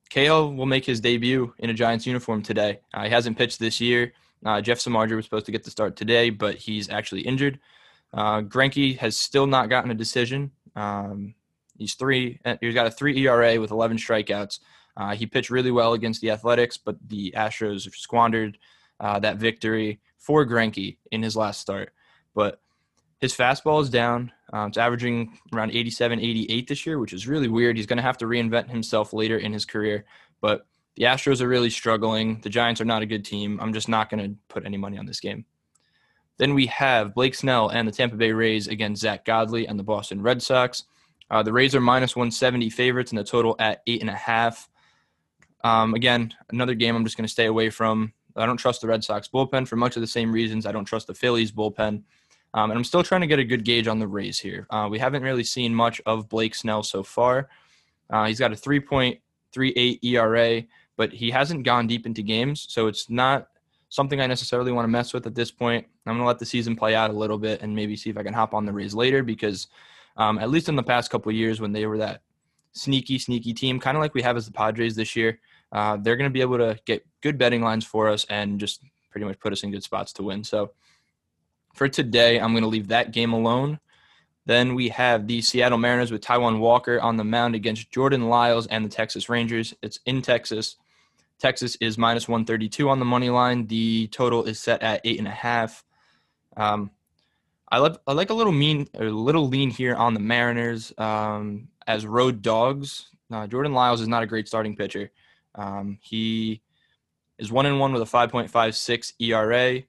Cahill 0.10 0.54
will 0.54 0.66
make 0.66 0.86
his 0.86 1.00
debut 1.00 1.54
in 1.60 1.70
a 1.70 1.74
Giants 1.74 2.06
uniform 2.06 2.44
today. 2.44 2.80
Uh, 2.94 3.04
he 3.04 3.10
hasn't 3.10 3.38
pitched 3.38 3.60
this 3.60 3.80
year. 3.82 4.14
Uh, 4.46 4.62
Jeff 4.62 4.80
Samardzija 4.80 5.16
was 5.16 5.26
supposed 5.26 5.46
to 5.46 5.52
get 5.52 5.64
the 5.64 5.72
start 5.72 5.96
today, 5.96 6.30
but 6.30 6.56
he's 6.56 6.90
actually 6.90 7.22
injured. 7.22 7.60
Uh, 8.14 8.42
Greinke 8.42 8.98
has 8.98 9.16
still 9.18 9.48
not 9.48 9.70
gotten 9.70 9.92
a 9.92 9.96
decision. 9.96 10.52
Um, 10.76 11.36
he's 11.78 11.94
three. 11.94 12.40
He's 12.60 12.74
got 12.74 12.88
a 12.88 12.92
three 12.92 13.26
ERA 13.26 13.60
with 13.60 13.72
11 13.72 13.98
strikeouts. 13.98 14.60
Uh, 14.98 15.16
he 15.16 15.26
pitched 15.26 15.50
really 15.50 15.72
well 15.72 15.94
against 15.94 16.22
the 16.22 16.32
Athletics, 16.32 16.78
but 16.78 16.98
the 17.08 17.34
Astros 17.36 17.90
squandered 17.96 18.58
uh, 19.00 19.20
that 19.20 19.38
victory 19.38 20.00
for 20.18 20.46
Greinke 20.46 20.98
in 21.12 21.24
his 21.24 21.36
last 21.36 21.62
start. 21.62 21.94
But 22.34 22.60
his 23.20 23.36
fastball 23.36 23.82
is 23.82 23.90
down. 23.90 24.32
Um, 24.52 24.70
it's 24.70 24.78
averaging 24.78 25.38
around 25.54 25.72
87, 25.72 26.20
88 26.20 26.68
this 26.68 26.86
year, 26.86 27.00
which 27.00 27.14
is 27.14 27.28
really 27.28 27.48
weird. 27.48 27.78
He's 27.78 27.86
going 27.86 27.98
to 27.98 28.04
have 28.04 28.18
to 28.18 28.26
reinvent 28.26 28.70
himself 28.70 29.14
later 29.14 29.38
in 29.38 29.54
his 29.54 29.66
career. 29.66 30.06
But 30.42 30.66
the 30.96 31.04
Astros 31.04 31.42
are 31.42 31.48
really 31.48 31.70
struggling. 31.70 32.42
The 32.42 32.50
Giants 32.50 32.82
are 32.82 32.86
not 32.86 33.02
a 33.02 33.06
good 33.06 33.26
team. 33.26 33.60
I'm 33.62 33.74
just 33.74 33.90
not 33.90 34.10
going 34.10 34.24
to 34.24 34.38
put 34.50 34.66
any 34.66 34.78
money 34.78 34.98
on 34.98 35.06
this 35.06 35.20
game. 35.20 35.46
Then 36.38 36.54
we 36.54 36.66
have 36.68 37.14
Blake 37.14 37.36
Snell 37.36 37.70
and 37.70 37.88
the 37.88 37.92
Tampa 37.92 38.16
Bay 38.16 38.32
Rays 38.32 38.68
against 38.68 39.02
Zack 39.02 39.26
Godley 39.26 39.68
and 39.68 39.78
the 39.78 39.84
Boston 39.84 40.22
Red 40.22 40.42
Sox. 40.42 40.86
Uh, 41.30 41.44
the 41.44 41.54
Rays 41.54 41.76
are 41.76 41.82
minus 41.82 42.16
170 42.16 42.70
favorites 42.70 43.12
and 43.12 43.20
the 43.20 43.24
total 43.24 43.56
at 43.60 43.82
eight 43.88 44.02
and 44.02 44.10
a 44.10 44.16
half. 44.16 44.70
Um, 45.64 45.94
again, 45.94 46.34
another 46.52 46.74
game 46.74 46.96
I'm 46.96 47.06
just 47.06 47.16
going 47.16 47.28
to 47.28 47.32
stay 47.32 47.46
away 47.46 47.70
from. 47.70 48.14
I 48.36 48.46
don't 48.46 48.58
trust 48.58 48.82
the 48.82 48.88
Red 48.88 49.04
Sox 49.04 49.28
bullpen 49.28 49.68
for 49.68 49.76
much 49.76 49.96
of 49.96 50.02
the 50.02 50.08
same 50.08 50.32
reasons. 50.32 50.66
I 50.66 50.72
don't 50.72 50.86
trust 50.86 51.08
the 51.08 51.14
Phillies 51.14 51.52
bullpen. 51.52 52.04
Um, 52.54 52.70
and 52.70 52.78
I'm 52.78 52.84
still 52.84 53.04
trying 53.04 53.22
to 53.22 53.28
get 53.28 53.40
a 53.40 53.46
good 53.46 53.64
gauge 53.64 53.88
on 53.88 54.00
the 54.00 54.08
Rays 54.08 54.40
here. 54.40 54.68
Uh, 54.70 54.88
we 54.90 55.00
haven't 55.00 55.24
really 55.24 55.44
seen 55.44 55.74
much 55.74 56.02
of 56.06 56.28
Blake 56.28 56.56
Snell 56.56 56.84
so 56.84 57.02
far. 57.02 57.50
Uh, 58.10 58.26
he's 58.26 58.40
got 58.40 58.52
a 58.52 58.56
3.38 58.56 60.04
ERA, 60.04 60.64
but 61.02 61.12
he 61.12 61.32
hasn't 61.32 61.64
gone 61.64 61.88
deep 61.88 62.06
into 62.06 62.22
games, 62.22 62.68
so 62.70 62.86
it's 62.86 63.10
not 63.10 63.48
something 63.90 64.22
I 64.22 64.28
necessarily 64.28 64.72
want 64.72 64.84
to 64.84 64.88
mess 64.88 65.14
with 65.16 65.26
at 65.26 65.34
this 65.34 65.50
point. 65.50 65.88
I'm 66.06 66.14
going 66.14 66.22
to 66.22 66.28
let 66.28 66.38
the 66.38 66.46
season 66.46 66.76
play 66.76 66.94
out 66.94 67.10
a 67.10 67.14
little 67.14 67.40
bit 67.40 67.64
and 67.64 67.76
maybe 67.76 67.96
see 67.96 68.12
if 68.12 68.20
I 68.20 68.22
can 68.22 68.36
hop 68.36 68.54
on 68.54 68.66
the 68.66 68.72
Rays 68.72 68.94
later 68.94 69.24
because, 69.24 69.66
um, 70.16 70.38
at 70.38 70.52
least 70.52 70.70
in 70.70 70.76
the 70.76 70.84
past 70.84 71.10
couple 71.10 71.32
years 71.32 71.60
when 71.60 71.72
they 71.72 71.88
were 71.88 71.98
that 71.98 72.22
sneaky, 72.74 73.18
sneaky 73.18 73.52
team, 73.52 73.80
kind 73.80 73.98
of 73.98 74.02
like 74.02 74.14
we 74.14 74.22
have 74.22 74.38
as 74.38 74.46
the 74.46 74.52
Padres 74.52 74.96
this 74.96 75.16
year, 75.16 75.40
uh, 75.72 75.98
they're 75.98 76.18
going 76.18 76.30
to 76.30 76.34
be 76.34 76.42
able 76.42 76.60
to 76.60 76.78
get 76.86 77.04
good 77.22 77.40
betting 77.40 77.64
lines 77.64 77.84
for 77.84 78.08
us 78.08 78.24
and 78.30 78.60
just 78.60 78.84
pretty 79.10 79.26
much 79.26 79.40
put 79.40 79.54
us 79.54 79.64
in 79.64 79.72
good 79.72 79.82
spots 79.82 80.14
to 80.14 80.22
win. 80.22 80.44
So 80.44 80.72
for 81.74 81.90
today, 81.90 82.40
I'm 82.40 82.54
going 82.54 82.62
to 82.62 82.70
leave 82.70 82.90
that 82.90 83.12
game 83.12 83.34
alone. 83.34 83.80
Then 84.46 84.76
we 84.76 84.90
have 84.90 85.26
the 85.26 85.42
Seattle 85.42 85.80
Mariners 85.80 86.12
with 86.12 86.22
Taijuan 86.22 86.60
Walker 86.60 87.02
on 87.02 87.18
the 87.18 87.24
mound 87.24 87.56
against 87.56 87.90
Jordan 87.90 88.30
Lyles 88.30 88.68
and 88.68 88.86
the 88.86 88.90
Texas 88.90 89.30
Rangers. 89.30 89.74
It's 89.82 90.00
in 90.06 90.22
Texas. 90.22 90.76
Texas 91.42 91.76
is 91.82 91.98
minus 91.98 92.28
132 92.28 92.88
on 92.88 93.00
the 93.00 93.06
money 93.06 93.32
line. 93.32 93.66
The 93.66 94.08
total 94.08 94.44
is 94.44 94.60
set 94.60 94.84
at 94.84 95.02
eight 95.04 95.18
and 95.18 95.28
a 95.28 95.32
half. 95.32 95.84
Um, 96.56 96.92
I 97.72 97.80
like 97.80 97.98
I 98.06 98.14
like 98.14 98.30
a 98.30 98.34
little 98.34 98.54
mean 98.54 98.88
a 98.94 99.06
little 99.06 99.48
lean 99.48 99.72
here 99.72 99.96
on 99.96 100.14
the 100.14 100.20
Mariners 100.20 100.94
um, 101.00 101.70
as 101.88 102.06
road 102.06 102.42
dogs. 102.44 103.08
Uh, 103.32 103.48
Jordan 103.48 103.74
Lyles 103.74 104.02
is 104.02 104.08
not 104.08 104.22
a 104.22 104.28
great 104.28 104.48
starting 104.48 104.76
pitcher. 104.76 105.10
Um, 105.56 105.98
he 106.02 106.62
is 107.40 107.52
one 107.52 107.66
and 107.66 107.80
one 107.80 107.92
with 107.92 108.02
a 108.02 108.06
5.56 108.06 109.14
ERA, 109.20 109.82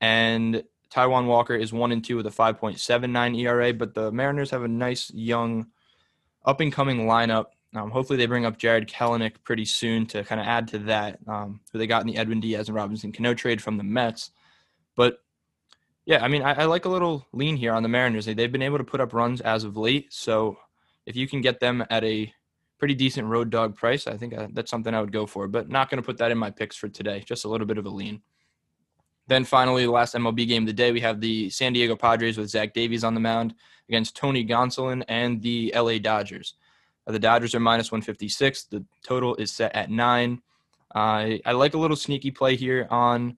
and 0.00 0.62
Taijuan 0.92 1.26
Walker 1.26 1.56
is 1.56 1.72
one 1.72 1.92
and 1.92 2.04
two 2.04 2.16
with 2.16 2.26
a 2.26 2.30
5.79 2.30 3.38
ERA. 3.38 3.72
But 3.72 3.94
the 3.94 4.12
Mariners 4.12 4.50
have 4.50 4.62
a 4.62 4.68
nice 4.68 5.10
young, 5.12 5.66
up 6.44 6.60
and 6.60 6.72
coming 6.72 7.06
lineup. 7.06 7.46
Um, 7.74 7.90
hopefully, 7.90 8.16
they 8.16 8.26
bring 8.26 8.46
up 8.46 8.58
Jarred 8.58 8.88
Kelenic 8.88 9.34
pretty 9.44 9.64
soon 9.64 10.06
to 10.06 10.24
kind 10.24 10.40
of 10.40 10.46
add 10.46 10.68
to 10.68 10.78
that. 10.80 11.18
Um, 11.26 11.60
who 11.72 11.78
they 11.78 11.86
got 11.86 12.02
in 12.02 12.08
the 12.08 12.16
Edwin 12.16 12.40
Diaz 12.40 12.68
and 12.68 12.76
Robinson 12.76 13.12
Cano 13.12 13.34
trade 13.34 13.62
from 13.62 13.76
the 13.76 13.84
Mets. 13.84 14.30
But 14.96 15.18
yeah, 16.04 16.24
I 16.24 16.28
mean, 16.28 16.42
I, 16.42 16.52
I 16.52 16.64
like 16.64 16.84
a 16.84 16.88
little 16.88 17.26
lean 17.32 17.56
here 17.56 17.72
on 17.72 17.82
the 17.82 17.88
Mariners. 17.88 18.26
They've 18.26 18.50
been 18.50 18.62
able 18.62 18.78
to 18.78 18.84
put 18.84 19.00
up 19.00 19.14
runs 19.14 19.40
as 19.40 19.64
of 19.64 19.76
late. 19.76 20.12
So 20.12 20.56
if 21.06 21.14
you 21.14 21.28
can 21.28 21.40
get 21.40 21.60
them 21.60 21.84
at 21.90 22.02
a 22.02 22.32
pretty 22.80 22.94
decent 22.94 23.28
road 23.28 23.50
dog 23.50 23.76
price. 23.76 24.08
I 24.08 24.16
think 24.16 24.36
uh, 24.36 24.48
that's 24.52 24.70
something 24.70 24.92
I 24.92 25.00
would 25.00 25.12
go 25.12 25.26
for, 25.26 25.46
but 25.46 25.68
not 25.68 25.90
going 25.90 26.02
to 26.02 26.06
put 26.06 26.18
that 26.18 26.32
in 26.32 26.38
my 26.38 26.50
picks 26.50 26.76
for 26.76 26.88
today. 26.88 27.22
Just 27.24 27.44
a 27.44 27.48
little 27.48 27.66
bit 27.66 27.78
of 27.78 27.86
a 27.86 27.90
lean. 27.90 28.22
Then 29.28 29.44
finally, 29.44 29.84
the 29.84 29.92
last 29.92 30.14
MLB 30.16 30.48
game 30.48 30.64
of 30.64 30.66
the 30.66 30.72
day, 30.72 30.90
we 30.90 31.00
have 31.00 31.20
the 31.20 31.50
San 31.50 31.72
Diego 31.72 31.94
Padres 31.94 32.36
with 32.36 32.48
Zach 32.48 32.74
Davies 32.74 33.04
on 33.04 33.14
the 33.14 33.20
mound 33.20 33.54
against 33.88 34.16
Tony 34.16 34.44
Gonsolin 34.44 35.04
and 35.06 35.40
the 35.40 35.72
LA 35.76 35.98
Dodgers. 35.98 36.54
The 37.10 37.18
Dodgers 37.18 37.54
are 37.54 37.60
minus 37.60 37.90
156. 37.90 38.64
The 38.64 38.84
total 39.02 39.34
is 39.36 39.52
set 39.52 39.74
at 39.74 39.90
nine. 39.90 40.42
Uh, 40.94 41.38
I 41.44 41.52
like 41.52 41.74
a 41.74 41.78
little 41.78 41.96
sneaky 41.96 42.30
play 42.30 42.56
here 42.56 42.86
on 42.90 43.36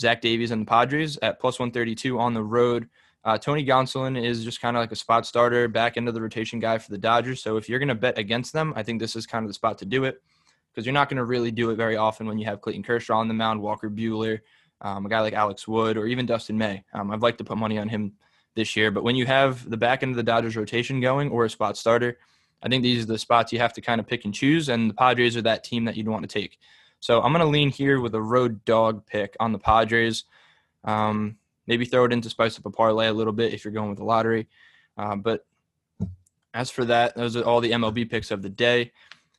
Zach 0.00 0.20
Davies 0.20 0.50
and 0.50 0.62
the 0.62 0.66
Padres 0.66 1.18
at 1.22 1.40
plus 1.40 1.58
132 1.58 2.18
on 2.18 2.34
the 2.34 2.42
road. 2.42 2.88
Uh, 3.24 3.36
Tony 3.36 3.64
Gonsolin 3.66 4.22
is 4.22 4.44
just 4.44 4.60
kind 4.60 4.76
of 4.76 4.80
like 4.80 4.92
a 4.92 4.96
spot 4.96 5.26
starter, 5.26 5.66
back 5.66 5.96
into 5.96 6.12
the 6.12 6.20
rotation 6.20 6.60
guy 6.60 6.78
for 6.78 6.90
the 6.90 6.98
Dodgers. 6.98 7.42
So 7.42 7.56
if 7.56 7.68
you're 7.68 7.80
going 7.80 7.88
to 7.88 7.94
bet 7.94 8.18
against 8.18 8.52
them, 8.52 8.72
I 8.76 8.82
think 8.82 9.00
this 9.00 9.16
is 9.16 9.26
kind 9.26 9.44
of 9.44 9.48
the 9.48 9.54
spot 9.54 9.78
to 9.78 9.84
do 9.84 10.04
it 10.04 10.22
because 10.72 10.86
you're 10.86 10.92
not 10.92 11.08
going 11.08 11.16
to 11.16 11.24
really 11.24 11.50
do 11.50 11.70
it 11.70 11.76
very 11.76 11.96
often 11.96 12.26
when 12.26 12.38
you 12.38 12.44
have 12.46 12.60
Clayton 12.60 12.84
Kershaw 12.84 13.18
on 13.18 13.28
the 13.28 13.34
mound, 13.34 13.60
Walker 13.60 13.90
Buehler, 13.90 14.40
um, 14.80 15.06
a 15.06 15.08
guy 15.08 15.20
like 15.20 15.32
Alex 15.32 15.66
Wood 15.66 15.96
or 15.96 16.06
even 16.06 16.26
Dustin 16.26 16.56
May. 16.56 16.84
Um, 16.92 17.10
I'd 17.10 17.22
like 17.22 17.38
to 17.38 17.44
put 17.44 17.58
money 17.58 17.78
on 17.78 17.88
him 17.88 18.12
this 18.54 18.76
year. 18.76 18.90
But 18.90 19.02
when 19.02 19.16
you 19.16 19.26
have 19.26 19.68
the 19.68 19.76
back 19.76 20.02
end 20.02 20.10
of 20.10 20.16
the 20.16 20.22
Dodgers 20.22 20.56
rotation 20.56 21.00
going 21.00 21.30
or 21.30 21.44
a 21.44 21.50
spot 21.50 21.76
starter, 21.76 22.18
I 22.62 22.68
think 22.68 22.82
these 22.82 23.02
are 23.02 23.06
the 23.06 23.18
spots 23.18 23.52
you 23.52 23.58
have 23.58 23.72
to 23.74 23.80
kind 23.80 24.00
of 24.00 24.06
pick 24.06 24.24
and 24.24 24.34
choose. 24.34 24.68
And 24.68 24.90
the 24.90 24.94
Padres 24.94 25.36
are 25.36 25.42
that 25.42 25.64
team 25.64 25.84
that 25.84 25.96
you'd 25.96 26.08
want 26.08 26.28
to 26.28 26.40
take. 26.40 26.58
So 27.00 27.22
I'm 27.22 27.32
going 27.32 27.44
to 27.44 27.46
lean 27.46 27.70
here 27.70 28.00
with 28.00 28.14
a 28.14 28.22
road 28.22 28.64
dog 28.64 29.06
pick 29.06 29.36
on 29.38 29.52
the 29.52 29.58
Padres. 29.58 30.24
Um, 30.84 31.36
maybe 31.66 31.84
throw 31.84 32.04
it 32.04 32.12
in 32.12 32.20
to 32.22 32.30
spice 32.30 32.58
up 32.58 32.66
a 32.66 32.70
parlay 32.70 33.08
a 33.08 33.12
little 33.12 33.32
bit 33.32 33.52
if 33.52 33.64
you're 33.64 33.72
going 33.72 33.90
with 33.90 33.98
the 33.98 34.04
lottery. 34.04 34.48
Uh, 34.96 35.16
but 35.16 35.44
as 36.54 36.70
for 36.70 36.84
that, 36.86 37.14
those 37.16 37.36
are 37.36 37.44
all 37.44 37.60
the 37.60 37.72
MLB 37.72 38.08
picks 38.10 38.30
of 38.30 38.42
the 38.42 38.48
day. 38.48 38.92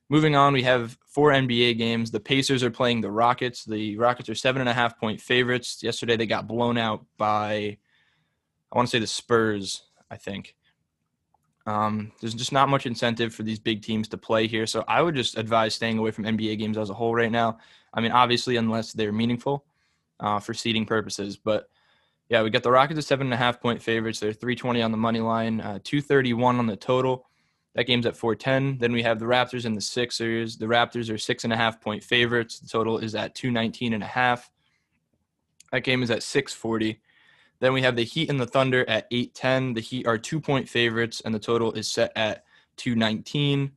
Moving 0.10 0.36
on, 0.36 0.54
we 0.54 0.64
have 0.64 0.98
four 1.06 1.32
NBA 1.32 1.78
games. 1.78 2.12
The 2.12 2.20
Pacers 2.20 2.64
are 2.64 2.70
playing 2.70 3.02
the 3.02 3.12
Rockets. 3.12 3.66
The 3.66 3.98
Rockets 3.98 4.30
are 4.30 4.36
seven 4.36 4.62
and 4.62 4.70
a 4.70 4.74
half 4.74 5.00
point 5.00 5.20
favorites. 5.20 5.82
Yesterday, 5.82 6.16
they 6.16 6.28
got 6.28 6.48
blown 6.48 6.78
out 6.78 7.06
by, 7.18 7.78
I 8.72 8.76
want 8.76 8.88
to 8.88 8.92
say 8.92 9.00
the 9.00 9.08
Spurs, 9.08 9.84
I 10.10 10.16
think. 10.16 10.56
Um, 11.68 12.14
there's 12.22 12.34
just 12.34 12.54
not 12.54 12.70
much 12.70 12.86
incentive 12.86 13.36
for 13.36 13.44
these 13.44 13.60
big 13.60 13.82
teams 13.82 14.08
to 14.08 14.18
play 14.18 14.48
here. 14.48 14.66
So 14.66 14.86
I 14.88 15.02
would 15.02 15.16
just 15.16 15.38
advise 15.38 15.76
staying 15.76 15.98
away 15.98 16.12
from 16.12 16.24
NBA 16.24 16.58
games 16.58 16.78
as 16.78 16.90
a 16.90 16.94
whole 16.94 17.14
right 17.14 17.32
now. 17.32 17.60
I 17.94 18.00
mean, 18.00 18.14
obviously, 18.14 18.56
unless 18.56 18.94
they're 18.94 19.12
meaningful 19.12 19.66
uh, 20.22 20.40
for 20.40 20.54
seeding 20.54 20.86
purposes. 20.86 21.36
But 21.36 21.70
yeah, 22.30 22.42
we 22.42 22.50
got 22.50 22.64
the 22.64 22.72
Rockets 22.72 22.98
at 22.98 23.04
seven 23.04 23.28
and 23.28 23.34
a 23.34 23.38
half 23.38 23.62
point 23.62 23.82
favorites. 23.82 24.20
They're 24.22 24.32
320 24.32 24.82
on 24.82 24.92
the 24.92 24.98
money 24.98 25.20
line, 25.20 25.60
uh, 25.60 25.80
231 25.84 26.58
on 26.58 26.68
the 26.68 26.78
total. 26.78 27.28
That 27.76 27.86
game's 27.86 28.06
at 28.06 28.16
410. 28.16 28.80
Then 28.80 28.94
we 28.94 29.04
have 29.04 29.20
the 29.20 29.26
Raptors 29.26 29.66
and 29.66 29.76
the 29.76 29.82
Sixers. 29.82 30.58
The 30.58 30.66
Raptors 30.66 31.14
are 31.14 31.18
six 31.18 31.44
and 31.44 31.54
a 31.54 31.58
half 31.58 31.82
point 31.82 32.04
favorites. 32.04 32.60
The 32.60 32.68
total 32.68 32.98
is 32.98 33.14
at 33.14 33.36
219 33.36 33.94
and 33.94 34.02
a 34.02 34.08
half. 34.08 34.50
That 35.72 35.84
game 35.84 36.02
is 36.02 36.10
at 36.10 36.24
640. 36.24 37.02
Then 37.60 37.74
we 37.74 37.82
have 37.82 37.96
the 37.96 38.04
Heat 38.04 38.30
and 38.30 38.40
the 38.40 38.46
Thunder 38.46 38.88
at 38.88 39.08
810. 39.12 39.74
The 39.74 39.82
Heat 39.82 40.08
are 40.08 40.18
two 40.18 40.40
point 40.40 40.70
favorites, 40.70 41.22
and 41.26 41.34
the 41.34 41.40
total 41.40 41.72
is 41.74 41.92
set 41.92 42.12
at 42.16 42.44
219. 42.78 43.72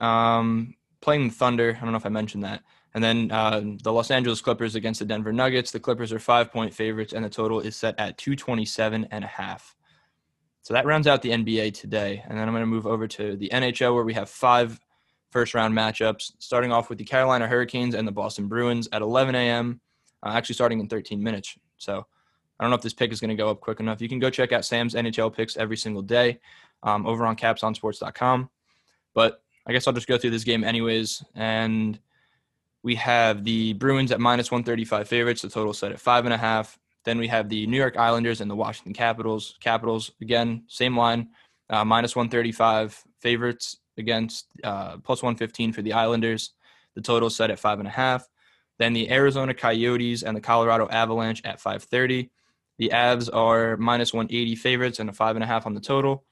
Um, 0.00 0.74
playing 1.00 1.28
the 1.28 1.34
Thunder, 1.34 1.76
I 1.76 1.82
don't 1.82 1.92
know 1.92 1.98
if 1.98 2.06
I 2.06 2.10
mentioned 2.10 2.44
that. 2.44 2.62
And 2.94 3.04
then 3.04 3.30
uh, 3.30 3.60
the 3.82 3.92
Los 3.92 4.10
Angeles 4.10 4.40
Clippers 4.40 4.74
against 4.74 5.00
the 5.00 5.06
Denver 5.06 5.32
Nuggets. 5.32 5.70
The 5.70 5.80
Clippers 5.80 6.12
are 6.12 6.18
five 6.18 6.50
point 6.50 6.74
favorites, 6.74 7.12
and 7.12 7.24
the 7.24 7.30
total 7.30 7.60
is 7.60 7.76
set 7.76 7.94
at 7.98 8.18
227 8.18 9.08
and 9.10 9.22
a 9.24 9.26
half. 9.26 9.76
So 10.62 10.74
that 10.74 10.86
rounds 10.86 11.06
out 11.06 11.22
the 11.22 11.30
NBA 11.30 11.74
today. 11.74 12.24
And 12.26 12.36
then 12.36 12.48
I'm 12.48 12.52
going 12.52 12.62
to 12.62 12.66
move 12.66 12.86
over 12.88 13.06
to 13.06 13.36
the 13.36 13.50
NHL 13.50 13.94
where 13.94 14.02
we 14.02 14.14
have 14.14 14.28
five 14.28 14.80
first 15.30 15.54
round 15.54 15.74
matchups, 15.74 16.32
starting 16.38 16.72
off 16.72 16.88
with 16.88 16.98
the 16.98 17.04
Carolina 17.04 17.46
Hurricanes 17.46 17.94
and 17.94 18.08
the 18.08 18.12
Boston 18.12 18.48
Bruins 18.48 18.88
at 18.90 19.02
11 19.02 19.34
a.m., 19.34 19.80
uh, 20.24 20.30
actually 20.30 20.54
starting 20.54 20.80
in 20.80 20.88
13 20.88 21.22
minutes. 21.22 21.56
So 21.76 22.06
I 22.58 22.64
don't 22.64 22.70
know 22.70 22.76
if 22.76 22.82
this 22.82 22.94
pick 22.94 23.12
is 23.12 23.20
going 23.20 23.28
to 23.30 23.34
go 23.34 23.50
up 23.50 23.60
quick 23.60 23.80
enough. 23.80 24.00
You 24.00 24.08
can 24.08 24.18
go 24.18 24.30
check 24.30 24.52
out 24.52 24.64
Sam's 24.64 24.94
NHL 24.94 25.34
picks 25.34 25.56
every 25.56 25.76
single 25.76 26.02
day 26.02 26.40
um, 26.82 27.06
over 27.06 27.26
on 27.26 27.36
capsonsports.com. 27.36 28.48
But 29.14 29.42
I 29.66 29.72
guess 29.72 29.86
I'll 29.86 29.92
just 29.92 30.06
go 30.06 30.16
through 30.16 30.30
this 30.30 30.44
game 30.44 30.64
anyways. 30.64 31.22
And 31.34 31.98
we 32.82 32.94
have 32.94 33.44
the 33.44 33.74
Bruins 33.74 34.12
at 34.12 34.20
minus 34.20 34.50
135 34.50 35.08
favorites, 35.08 35.42
the 35.42 35.48
total 35.48 35.74
set 35.74 35.92
at 35.92 36.00
five 36.00 36.24
and 36.24 36.32
a 36.32 36.38
half. 36.38 36.78
Then 37.04 37.18
we 37.18 37.28
have 37.28 37.48
the 37.48 37.66
New 37.66 37.76
York 37.76 37.96
Islanders 37.96 38.40
and 38.40 38.50
the 38.50 38.56
Washington 38.56 38.92
Capitals. 38.92 39.56
Capitals, 39.60 40.12
again, 40.20 40.64
same 40.68 40.96
line, 40.96 41.28
uh, 41.68 41.84
minus 41.84 42.16
135 42.16 43.04
favorites 43.20 43.78
against 43.98 44.46
uh, 44.64 44.98
plus 44.98 45.22
115 45.22 45.72
for 45.72 45.82
the 45.82 45.92
Islanders. 45.92 46.52
The 46.94 47.02
total 47.02 47.28
set 47.28 47.50
at 47.50 47.58
five 47.58 47.78
and 47.78 47.88
a 47.88 47.90
half. 47.90 48.26
Then 48.78 48.92
the 48.92 49.10
Arizona 49.10 49.54
Coyotes 49.54 50.22
and 50.22 50.36
the 50.36 50.40
Colorado 50.40 50.88
Avalanche 50.88 51.42
at 51.44 51.60
530. 51.60 52.30
The 52.78 52.90
Avs 52.92 53.28
are 53.32 53.76
minus 53.76 54.12
180 54.12 54.54
favorites 54.56 54.98
and 55.00 55.08
a 55.08 55.12
five 55.12 55.36
and 55.36 55.42
a 55.42 55.46
half 55.46 55.66
on 55.66 55.74
the 55.74 55.80
total. 55.80 56.24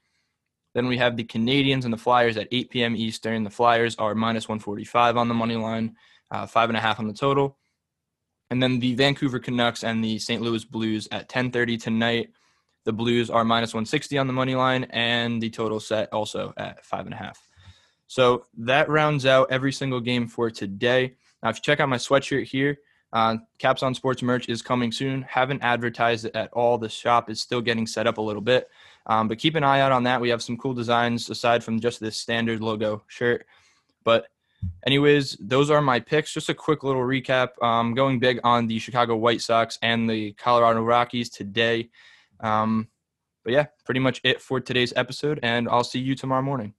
Then 0.73 0.87
we 0.87 0.97
have 0.97 1.15
the 1.15 1.23
Canadiens 1.23 1.85
and 1.85 1.93
the 1.93 1.97
Flyers 1.97 2.37
at 2.37 2.49
8 2.51 2.69
p.m. 2.69 2.95
Eastern. 2.95 3.43
The 3.43 3.49
Flyers 3.49 3.95
are 3.95 4.13
minus 4.13 4.47
145 4.47 5.17
on 5.17 5.27
the 5.27 5.33
money 5.33 5.55
line, 5.55 5.95
uh, 6.31 6.45
five 6.45 6.69
and 6.69 6.77
a 6.77 6.81
half 6.81 6.99
on 6.99 7.07
the 7.07 7.13
total. 7.13 7.57
And 8.49 8.61
then 8.61 8.79
the 8.79 8.93
Vancouver 8.93 9.39
Canucks 9.39 9.83
and 9.83 10.03
the 10.03 10.19
St. 10.19 10.41
Louis 10.41 10.65
Blues 10.65 11.07
at 11.11 11.29
10:30 11.29 11.77
tonight. 11.77 12.29
The 12.83 12.93
Blues 12.93 13.29
are 13.29 13.43
minus 13.43 13.73
160 13.73 14.17
on 14.17 14.27
the 14.27 14.33
money 14.33 14.53
line, 14.53 14.83
and 14.91 15.41
the 15.41 15.49
total 15.49 15.79
set 15.79 16.13
also 16.13 16.53
at 16.57 16.85
five 16.85 17.05
and 17.05 17.13
a 17.13 17.17
half. 17.17 17.39
So 18.07 18.45
that 18.59 18.89
rounds 18.89 19.25
out 19.25 19.47
every 19.49 19.71
single 19.71 19.99
game 19.99 20.27
for 20.27 20.51
today. 20.51 21.15
Now, 21.41 21.49
if 21.49 21.57
you 21.57 21.61
check 21.63 21.79
out 21.79 21.89
my 21.89 21.97
sweatshirt 21.97 22.45
here, 22.45 22.77
uh, 23.15 23.37
Caps 23.59 23.81
on 23.81 23.95
Sports 23.95 24.21
merch 24.21 24.49
is 24.49 24.61
coming 24.61 24.91
soon. 24.91 25.21
Haven't 25.21 25.63
advertised 25.63 26.25
it 26.25 26.35
at 26.35 26.51
all. 26.51 26.77
The 26.77 26.89
shop 26.89 27.29
is 27.29 27.39
still 27.39 27.61
getting 27.61 27.87
set 27.87 28.07
up 28.07 28.17
a 28.17 28.21
little 28.21 28.41
bit, 28.41 28.69
um, 29.05 29.29
but 29.29 29.37
keep 29.37 29.55
an 29.55 29.63
eye 29.63 29.79
out 29.79 29.93
on 29.93 30.03
that. 30.03 30.19
We 30.19 30.27
have 30.27 30.43
some 30.43 30.57
cool 30.57 30.73
designs 30.73 31.29
aside 31.29 31.63
from 31.63 31.79
just 31.79 32.01
this 32.01 32.17
standard 32.17 32.59
logo 32.59 33.03
shirt. 33.07 33.45
But, 34.03 34.27
anyways, 34.85 35.37
those 35.39 35.69
are 35.69 35.81
my 35.81 36.01
picks. 36.01 36.33
Just 36.33 36.49
a 36.49 36.53
quick 36.53 36.83
little 36.83 37.03
recap. 37.03 37.51
Um, 37.63 37.93
going 37.93 38.19
big 38.19 38.41
on 38.43 38.67
the 38.67 38.79
Chicago 38.79 39.15
White 39.15 39.39
Sox 39.39 39.79
and 39.81 40.09
the 40.09 40.33
Colorado 40.33 40.81
Rockies 40.81 41.29
today. 41.29 41.89
Um, 42.41 42.89
but 43.45 43.53
yeah, 43.53 43.67
pretty 43.85 44.01
much 44.01 44.19
it 44.25 44.41
for 44.41 44.59
today's 44.59 44.91
episode, 44.97 45.39
and 45.41 45.69
I'll 45.69 45.85
see 45.85 45.99
you 45.99 46.15
tomorrow 46.15 46.41
morning. 46.41 46.73